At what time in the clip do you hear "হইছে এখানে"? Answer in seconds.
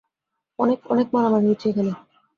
1.49-1.91